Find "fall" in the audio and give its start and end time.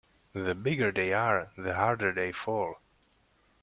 2.31-2.77